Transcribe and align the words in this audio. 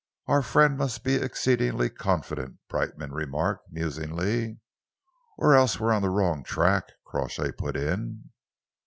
"Our 0.25 0.41
friend 0.41 0.79
must 0.79 1.03
be 1.03 1.13
exceedingly 1.13 1.91
confident," 1.91 2.57
Brightman 2.67 3.11
remarked 3.13 3.67
musingly. 3.71 4.57
"Or 5.37 5.53
else 5.53 5.79
we 5.79 5.85
are 5.89 5.93
on 5.93 6.01
the 6.01 6.09
wrong 6.09 6.43
tack," 6.43 6.85
Crawshay 7.05 7.51
put 7.51 7.75
in. 7.77 8.31